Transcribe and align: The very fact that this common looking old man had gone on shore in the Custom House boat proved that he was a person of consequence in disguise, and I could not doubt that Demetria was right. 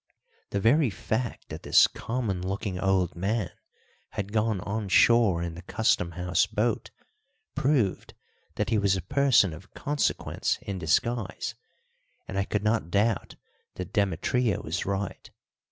The 0.49 0.59
very 0.59 0.89
fact 0.89 1.49
that 1.49 1.61
this 1.61 1.85
common 1.85 2.41
looking 2.41 2.79
old 2.79 3.15
man 3.15 3.51
had 4.13 4.31
gone 4.33 4.59
on 4.61 4.89
shore 4.89 5.43
in 5.43 5.53
the 5.53 5.61
Custom 5.61 6.13
House 6.13 6.47
boat 6.47 6.89
proved 7.53 8.15
that 8.55 8.71
he 8.71 8.79
was 8.79 8.95
a 8.95 9.03
person 9.03 9.53
of 9.53 9.75
consequence 9.75 10.57
in 10.63 10.79
disguise, 10.79 11.53
and 12.27 12.39
I 12.39 12.45
could 12.45 12.63
not 12.63 12.89
doubt 12.89 13.35
that 13.75 13.93
Demetria 13.93 14.59
was 14.59 14.87
right. 14.87 15.29